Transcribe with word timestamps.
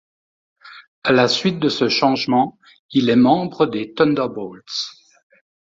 À 1.03 1.11
la 1.11 1.27
suite 1.27 1.59
de 1.59 1.69
ce 1.69 1.87
changement, 1.87 2.57
il 2.89 3.11
est 3.11 3.15
membre 3.15 3.67
des 3.67 3.93
Thunderbolts. 3.93 4.65